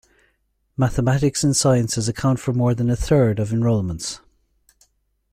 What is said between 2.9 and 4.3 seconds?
third of enrolments.